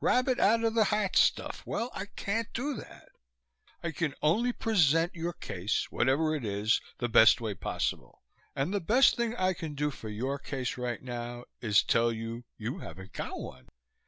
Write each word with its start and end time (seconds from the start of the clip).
Rabbit 0.00 0.38
out 0.38 0.62
of 0.62 0.74
the 0.74 0.84
hat 0.84 1.16
stuff. 1.16 1.64
Well, 1.66 1.90
I 1.92 2.06
can't 2.06 2.46
do 2.54 2.74
that. 2.74 3.08
I 3.82 3.90
can 3.90 4.14
only 4.22 4.52
present 4.52 5.16
your 5.16 5.32
case, 5.32 5.90
whatever 5.90 6.32
it 6.36 6.44
is, 6.44 6.80
the 6.98 7.08
best 7.08 7.40
way 7.40 7.54
possible. 7.54 8.22
And 8.54 8.72
the 8.72 8.78
best 8.78 9.16
thing 9.16 9.34
I 9.34 9.52
can 9.52 9.74
do 9.74 9.90
for 9.90 10.08
your 10.08 10.38
case 10.38 10.78
right 10.78 11.02
now 11.02 11.42
is 11.60 11.82
tell 11.82 12.12
you 12.12 12.44
you 12.56 12.78
haven't 12.78 13.12
got 13.12 13.36
one." 13.40 13.66